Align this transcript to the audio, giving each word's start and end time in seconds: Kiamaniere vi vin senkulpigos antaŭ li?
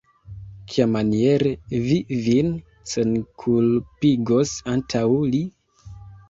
Kiamaniere 0.69 1.51
vi 1.87 1.97
vin 2.29 2.49
senkulpigos 2.93 4.55
antaŭ 4.75 5.05
li? 5.37 5.45